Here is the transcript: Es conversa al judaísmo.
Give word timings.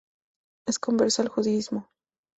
Es 0.67 0.79
conversa 0.79 1.21
al 1.21 1.27
judaísmo. 1.27 1.87